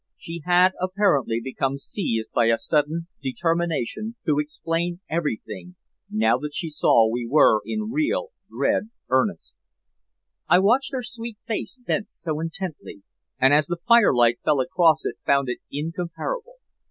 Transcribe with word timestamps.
She 0.17 0.41
had 0.47 0.71
apparently 0.81 1.39
become 1.43 1.77
seized 1.77 2.31
by 2.31 2.47
a 2.47 2.57
sudden 2.57 3.05
determination 3.21 4.15
to 4.25 4.39
explain 4.39 4.99
everything, 5.07 5.75
now 6.09 6.39
that 6.39 6.55
she 6.55 6.71
saw 6.71 7.07
we 7.07 7.27
were 7.29 7.61
in 7.67 7.91
real, 7.91 8.29
dead 8.49 8.89
earnest. 9.09 9.57
I 10.49 10.57
watched 10.57 10.91
her 10.91 11.03
sweet 11.03 11.37
face 11.45 11.77
bent 11.85 12.11
so 12.11 12.39
intently, 12.39 13.03
and 13.37 13.53
as 13.53 13.67
the 13.67 13.77
firelight 13.87 14.39
fell 14.43 14.59
across 14.59 15.05
it 15.05 15.17
found 15.23 15.49
it 15.49 15.59
incomparable. 15.71 16.55